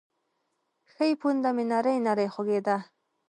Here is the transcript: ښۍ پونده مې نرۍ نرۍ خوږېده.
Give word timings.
ښۍ 0.93 1.11
پونده 1.19 1.49
مې 1.55 1.63
نرۍ 1.71 1.97
نرۍ 2.05 2.27
خوږېده. 2.33 2.77